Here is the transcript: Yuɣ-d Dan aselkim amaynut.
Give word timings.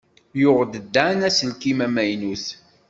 Yuɣ-d 0.41 0.73
Dan 0.93 1.19
aselkim 1.27 1.79
amaynut. 1.85 2.45